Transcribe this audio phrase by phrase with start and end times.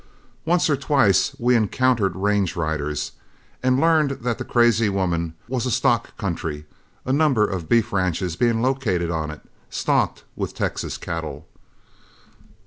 [0.45, 3.11] Once or twice we encountered range riders,
[3.61, 6.65] and learned that the Crazy Woman was a stock country,
[7.05, 11.45] a number of beef ranches being located on it, stocked with Texas cattle.